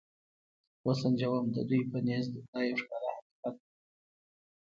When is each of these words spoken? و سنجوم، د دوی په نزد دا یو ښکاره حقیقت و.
و 0.85 0.87
سنجوم، 1.01 1.45
د 1.55 1.57
دوی 1.69 1.81
په 1.91 1.97
نزد 2.07 2.33
دا 2.51 2.59
یو 2.69 2.77
ښکاره 2.81 3.09
حقیقت 3.17 3.55
و. 3.57 3.63